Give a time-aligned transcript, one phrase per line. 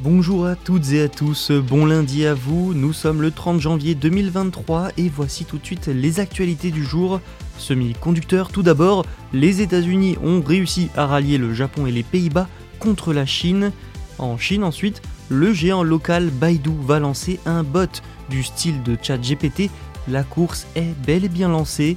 [0.00, 3.94] Bonjour à toutes et à tous, bon lundi à vous, nous sommes le 30 janvier
[3.94, 7.18] 2023 et voici tout de suite les actualités du jour.
[7.56, 12.46] Semi-conducteurs tout d'abord, les États-Unis ont réussi à rallier le Japon et les Pays-Bas
[12.78, 13.72] contre la Chine.
[14.18, 19.70] En Chine ensuite, le géant local Baidu va lancer un bot du style de ChatGPT.
[20.08, 21.96] La course est bel et bien lancée.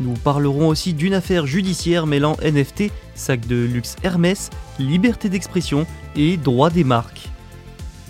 [0.00, 4.48] Nous parlerons aussi d'une affaire judiciaire mêlant NFT, sac de luxe Hermès,
[4.78, 5.86] liberté d'expression
[6.16, 7.33] et droit des marques.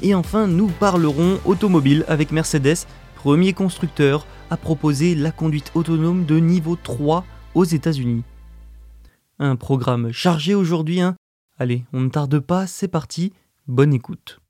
[0.06, 6.36] Et enfin, nous parlerons automobile avec Mercedes, premier constructeur à proposer la conduite autonome de
[6.36, 7.24] niveau 3
[7.54, 8.22] aux États-Unis.
[9.38, 11.16] Un programme chargé aujourd'hui, hein
[11.58, 13.32] Allez, on ne tarde pas, c'est parti,
[13.66, 14.40] bonne écoute.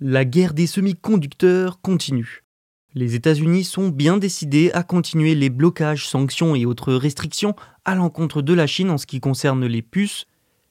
[0.00, 2.44] La guerre des semi-conducteurs continue.
[2.92, 8.42] Les États-Unis sont bien décidés à continuer les blocages, sanctions et autres restrictions à l'encontre
[8.42, 10.26] de la Chine en ce qui concerne les puces,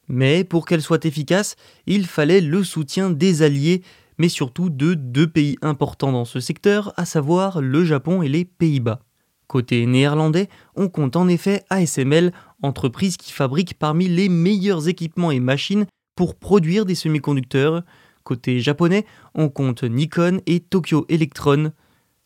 [0.07, 1.55] mais pour qu'elles soient efficaces,
[1.85, 3.81] il fallait le soutien des alliés,
[4.17, 8.45] mais surtout de deux pays importants dans ce secteur, à savoir le Japon et les
[8.45, 8.99] Pays-Bas.
[9.47, 15.39] Côté néerlandais, on compte en effet ASML, entreprise qui fabrique parmi les meilleurs équipements et
[15.39, 17.83] machines pour produire des semi-conducteurs.
[18.23, 19.05] Côté japonais,
[19.35, 21.71] on compte Nikon et Tokyo Electron.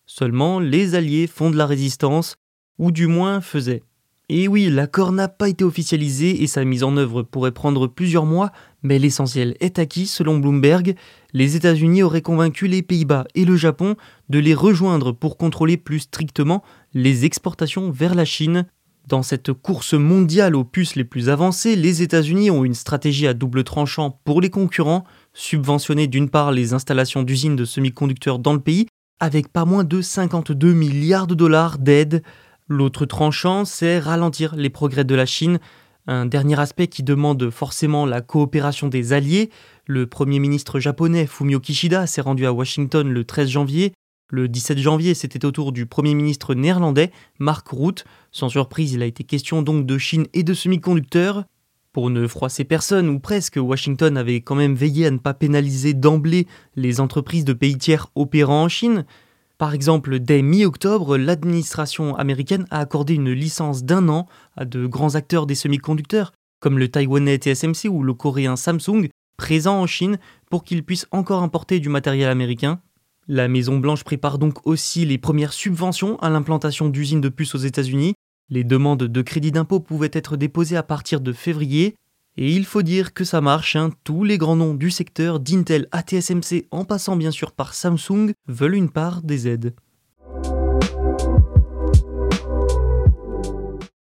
[0.08, 2.36] Seulement, les alliés font de la résistance,
[2.80, 3.84] ou du moins faisaient.
[4.34, 8.26] Et oui, l'accord n'a pas été officialisé et sa mise en œuvre pourrait prendre plusieurs
[8.26, 10.96] mois, mais l'essentiel est acquis selon Bloomberg.
[11.34, 13.98] Les États-Unis auraient convaincu les Pays-Bas et le Japon
[14.30, 18.68] de les rejoindre pour contrôler plus strictement les exportations vers la Chine.
[19.06, 23.34] Dans cette course mondiale aux puces les plus avancées, les États-Unis ont une stratégie à
[23.34, 25.04] double tranchant pour les concurrents,
[25.34, 28.88] subventionner d'une part les installations d'usines de semi-conducteurs dans le pays,
[29.20, 32.24] avec pas moins de 52 milliards de dollars d'aide
[32.72, 35.60] L'autre tranchant, c'est ralentir les progrès de la Chine,
[36.08, 39.50] un dernier aspect qui demande forcément la coopération des alliés.
[39.88, 43.92] Le Premier ministre japonais Fumio Kishida s'est rendu à Washington le 13 janvier.
[44.30, 48.06] Le 17 janvier, c'était au tour du Premier ministre néerlandais, Mark Rutte.
[48.32, 51.44] Sans surprise, il a été question donc de Chine et de semi-conducteurs.
[51.92, 55.94] Pour ne froisser personne, ou presque, Washington avait quand même veillé à ne pas pénaliser
[55.94, 59.04] d'emblée les entreprises de pays tiers opérant en Chine.
[59.62, 64.26] Par exemple, dès mi-octobre, l'administration américaine a accordé une licence d'un an
[64.58, 69.80] à de grands acteurs des semi-conducteurs, comme le taïwanais TSMC ou le coréen Samsung, présents
[69.80, 70.18] en Chine
[70.50, 72.82] pour qu'ils puissent encore importer du matériel américain.
[73.28, 78.16] La Maison-Blanche prépare donc aussi les premières subventions à l'implantation d'usines de puces aux États-Unis.
[78.50, 81.94] Les demandes de crédit d'impôt pouvaient être déposées à partir de février,
[82.38, 83.92] et il faut dire que ça marche, hein.
[84.04, 88.32] tous les grands noms du secteur, d'Intel à TSMC en passant bien sûr par Samsung,
[88.48, 89.74] veulent une part des aides.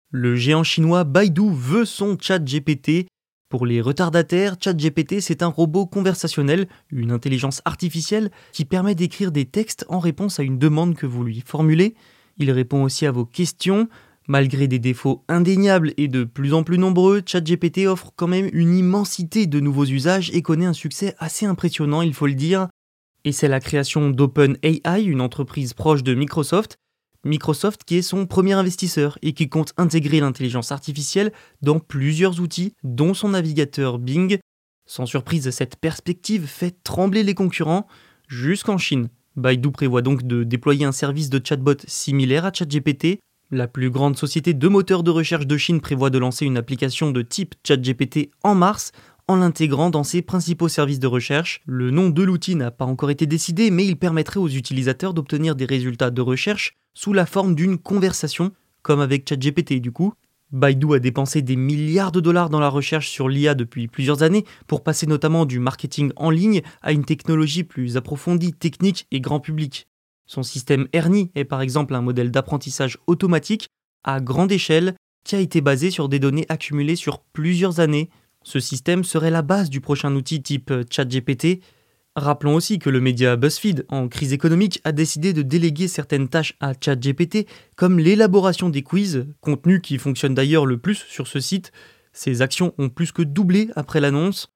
[0.09, 3.07] Le géant chinois Baidu veut son chat GPT.
[3.50, 9.45] Pour les retardataires, ChatGPT c'est un robot conversationnel, une intelligence artificielle qui permet d'écrire des
[9.45, 11.95] textes en réponse à une demande que vous lui formulez.
[12.38, 13.88] Il répond aussi à vos questions,
[14.30, 18.76] Malgré des défauts indéniables et de plus en plus nombreux, ChatGPT offre quand même une
[18.76, 22.68] immensité de nouveaux usages et connaît un succès assez impressionnant, il faut le dire.
[23.24, 26.76] Et c'est la création d'OpenAI, une entreprise proche de Microsoft.
[27.24, 31.32] Microsoft qui est son premier investisseur et qui compte intégrer l'intelligence artificielle
[31.62, 34.40] dans plusieurs outils, dont son navigateur Bing.
[34.85, 37.88] Sans surprise, cette perspective fait trembler les concurrents
[38.28, 39.08] jusqu'en Chine.
[39.38, 43.20] Baidu prévoit donc de déployer un service de chatbot similaire à ChatGPT
[43.52, 47.11] la plus grande société de moteurs de recherche de Chine prévoit de lancer une application
[47.11, 48.91] de type ChatGPT en mars
[49.28, 51.61] en l'intégrant dans ses principaux services de recherche.
[51.66, 55.55] Le nom de l'outil n'a pas encore été décidé, mais il permettrait aux utilisateurs d'obtenir
[55.55, 58.52] des résultats de recherche sous la forme d'une conversation,
[58.82, 60.14] comme avec ChatGPT du coup.
[60.52, 64.46] Baidu a dépensé des milliards de dollars dans la recherche sur l'IA depuis plusieurs années
[64.66, 69.41] pour passer notamment du marketing en ligne à une technologie plus approfondie, technique et grand
[69.41, 69.88] public.
[70.28, 73.70] Son système Ernie est par exemple un modèle d'apprentissage automatique
[74.03, 74.94] à grande échelle
[75.24, 78.09] qui a été basé sur des données accumulées sur plusieurs années.
[78.44, 81.62] Ce système serait la base du prochain outil type ChatGPT.
[82.16, 86.56] Rappelons aussi que le média BuzzFeed, en crise économique, a décidé de déléguer certaines tâches
[86.59, 91.72] à ChatGPT, comme l'élaboration des quiz, contenu qui fonctionne d'ailleurs le plus sur ce site.
[92.14, 94.47] Ces actions ont plus que doublé après l'annonce.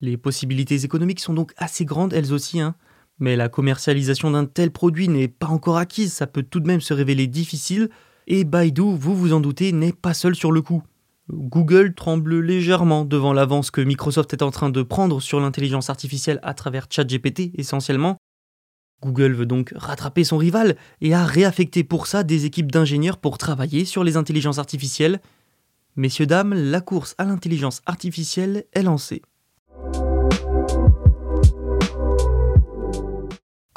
[0.00, 2.76] Les possibilités économiques sont donc assez grandes elles aussi, hein.
[3.18, 6.80] Mais la commercialisation d'un tel produit n'est pas encore acquise, ça peut tout de même
[6.80, 7.88] se révéler difficile,
[8.26, 10.82] et Baidu, vous vous en doutez, n'est pas seul sur le coup.
[11.30, 16.40] Google tremble légèrement devant l'avance que Microsoft est en train de prendre sur l'intelligence artificielle
[16.42, 18.16] à travers ChatGPT essentiellement.
[19.02, 23.38] Google veut donc rattraper son rival et a réaffecté pour ça des équipes d'ingénieurs pour
[23.38, 25.20] travailler sur les intelligences artificielles.
[25.96, 29.22] Messieurs, dames, la course à l'intelligence artificielle est lancée.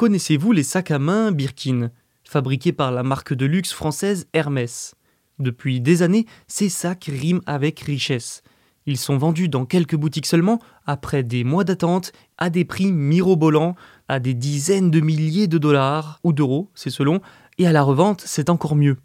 [0.02, 1.92] Connaissez-vous les sacs à main Birkin
[2.24, 4.96] fabriqués par la marque de luxe française Hermès?
[5.38, 8.42] Depuis des années, ces sacs riment avec richesse.
[8.88, 10.58] Ils sont vendus dans quelques boutiques seulement,
[10.88, 13.76] après des mois d'attente, à des prix mirobolants,
[14.08, 17.22] à des dizaines de milliers de dollars, ou d'euros, c'est selon,
[17.60, 18.98] et à la revente, c'est encore mieux.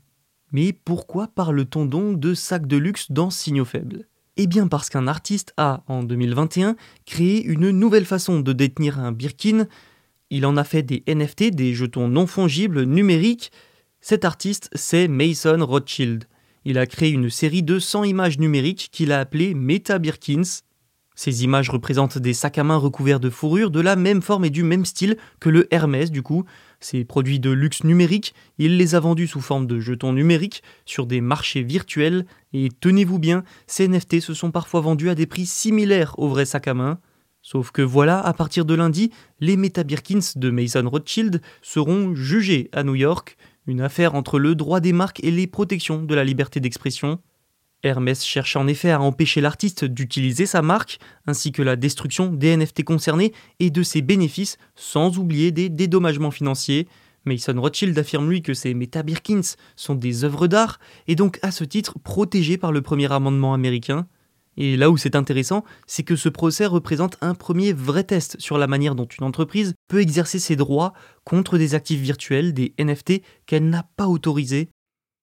[0.50, 4.08] Mais pourquoi parle-t-on donc de sacs de luxe dans Signaux Faibles?
[4.38, 9.12] Eh bien parce qu'un artiste a, en 2021, créé une nouvelle façon de détenir un
[9.12, 9.66] Birkin,
[10.30, 13.52] il en a fait des NFT, des jetons non fongibles numériques.
[14.00, 16.24] Cet artiste, c'est Mason Rothschild.
[16.64, 20.62] Il a créé une série de 100 images numériques qu'il a appelées Meta Birkins.
[21.14, 24.50] Ces images représentent des sacs à main recouverts de fourrure de la même forme et
[24.50, 26.44] du même style que le Hermès du coup.
[26.80, 31.06] Ces produits de luxe numérique, il les a vendus sous forme de jetons numériques sur
[31.06, 35.46] des marchés virtuels et tenez-vous bien, ces NFT se sont parfois vendus à des prix
[35.46, 36.98] similaires aux vrais sacs à main.
[37.46, 42.68] Sauf que voilà, à partir de lundi, les Meta Birkins de Mason Rothschild seront jugés
[42.72, 43.36] à New York,
[43.68, 47.20] une affaire entre le droit des marques et les protections de la liberté d'expression.
[47.84, 50.98] Hermès cherche en effet à empêcher l'artiste d'utiliser sa marque,
[51.28, 56.32] ainsi que la destruction des NFT concernés et de ses bénéfices, sans oublier des dédommagements
[56.32, 56.88] financiers.
[57.26, 61.52] Mason Rothschild affirme lui que ces Meta Birkins sont des œuvres d'art et donc à
[61.52, 64.08] ce titre protégées par le premier amendement américain.
[64.56, 68.58] Et là où c'est intéressant, c'est que ce procès représente un premier vrai test sur
[68.58, 70.94] la manière dont une entreprise peut exercer ses droits
[71.24, 74.68] contre des actifs virtuels, des NFT, qu'elle n'a pas autorisés.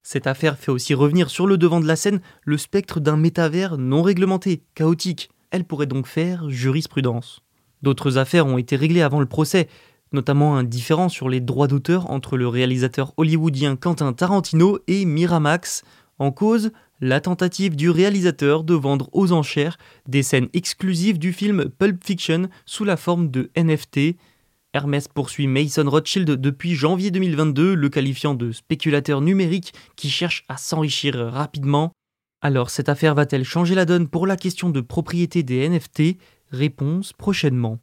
[0.03, 3.77] Cette affaire fait aussi revenir sur le devant de la scène le spectre d'un métavers
[3.77, 5.29] non réglementé, chaotique.
[5.49, 7.41] Elle pourrait donc faire jurisprudence.
[7.81, 9.67] D'autres affaires ont été réglées avant le procès,
[10.11, 15.83] notamment un différend sur les droits d'auteur entre le réalisateur hollywoodien Quentin Tarantino et Miramax,
[16.19, 16.71] en cause
[17.01, 19.77] la tentative du réalisateur de vendre aux enchères
[20.07, 24.15] des scènes exclusives du film Pulp Fiction sous la forme de NFT.
[24.73, 30.57] Hermès poursuit Mason Rothschild depuis janvier 2022, le qualifiant de spéculateur numérique qui cherche à
[30.57, 31.91] s'enrichir rapidement.
[32.41, 36.17] Alors cette affaire va-t-elle changer la donne pour la question de propriété des NFT
[36.51, 37.79] Réponse prochainement.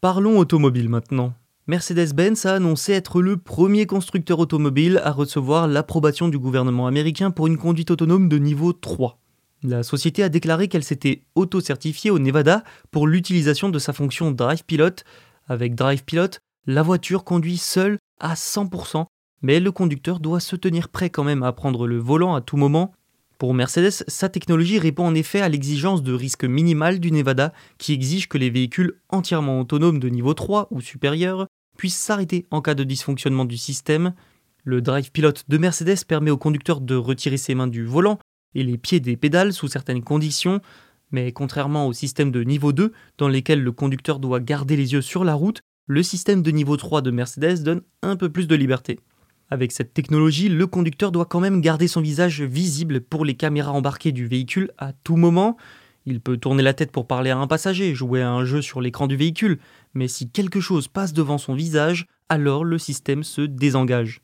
[0.00, 1.34] Parlons automobile maintenant.
[1.68, 7.48] Mercedes-Benz a annoncé être le premier constructeur automobile à recevoir l'approbation du gouvernement américain pour
[7.48, 9.18] une conduite autonome de niveau 3.
[9.64, 14.62] La société a déclaré qu'elle s'était auto-certifiée au Nevada pour l'utilisation de sa fonction Drive
[14.64, 15.02] Pilot.
[15.48, 19.06] Avec Drive Pilot, la voiture conduit seule à 100%,
[19.42, 22.56] mais le conducteur doit se tenir prêt quand même à prendre le volant à tout
[22.56, 22.92] moment.
[23.38, 27.92] Pour Mercedes, sa technologie répond en effet à l'exigence de risque minimal du Nevada qui
[27.92, 32.74] exige que les véhicules entièrement autonomes de niveau 3 ou supérieur puisse s'arrêter en cas
[32.74, 34.14] de dysfonctionnement du système.
[34.64, 38.18] Le drive pilote de Mercedes permet au conducteur de retirer ses mains du volant
[38.54, 40.60] et les pieds des pédales sous certaines conditions,
[41.10, 45.02] mais contrairement au système de niveau 2 dans lesquels le conducteur doit garder les yeux
[45.02, 48.56] sur la route, le système de niveau 3 de Mercedes donne un peu plus de
[48.56, 48.98] liberté.
[49.48, 53.72] Avec cette technologie, le conducteur doit quand même garder son visage visible pour les caméras
[53.72, 55.56] embarquées du véhicule à tout moment,
[56.06, 58.80] il peut tourner la tête pour parler à un passager, jouer à un jeu sur
[58.80, 59.58] l'écran du véhicule,
[59.92, 64.22] mais si quelque chose passe devant son visage, alors le système se désengage.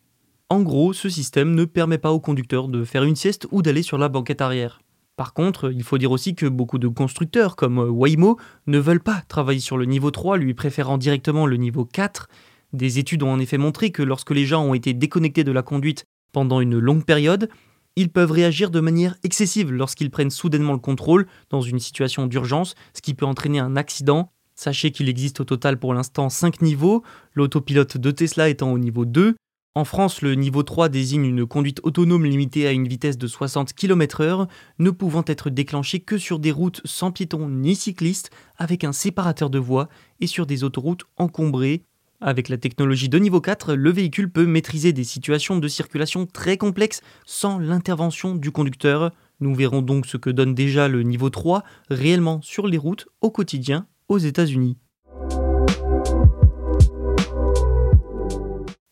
[0.49, 3.83] En gros, ce système ne permet pas au conducteur de faire une sieste ou d'aller
[3.83, 4.81] sur la banquette arrière.
[5.17, 9.23] Par contre, il faut dire aussi que beaucoup de constructeurs comme Waymo ne veulent pas
[9.29, 12.29] travailler sur le niveau 3, lui préférant directement le niveau 4.
[12.73, 15.63] Des études ont en effet montré que lorsque les gens ont été déconnectés de la
[15.63, 17.51] conduite pendant une longue période,
[17.97, 22.75] ils peuvent réagir de manière excessive lorsqu'ils prennent soudainement le contrôle dans une situation d'urgence,
[22.95, 24.33] ce qui peut entraîner un accident.
[24.55, 27.03] Sachez qu'il existe au total pour l'instant 5 niveaux,
[27.35, 29.35] l'autopilote de Tesla étant au niveau 2.
[29.75, 33.73] En France, le niveau 3 désigne une conduite autonome limitée à une vitesse de 60
[33.73, 34.47] km/h,
[34.79, 39.49] ne pouvant être déclenchée que sur des routes sans piétons ni cyclistes, avec un séparateur
[39.49, 39.89] de voies
[40.21, 41.85] et sur des autoroutes encombrées.
[42.25, 46.57] Avec la technologie de niveau 4, le véhicule peut maîtriser des situations de circulation très
[46.57, 49.11] complexes sans l'intervention du conducteur.
[49.41, 53.33] Nous verrons donc ce que donne déjà le niveau 3 réellement sur les routes au
[53.33, 54.79] quotidien aux États-Unis.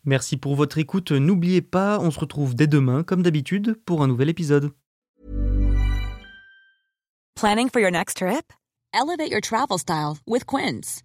[0.04, 1.12] Merci pour votre écoute.
[1.12, 4.72] N'oubliez pas, on se retrouve dès demain, comme d'habitude, pour un nouvel épisode.
[7.36, 8.52] Planning for your next trip?
[8.92, 11.04] Elevate your travel style with Quince.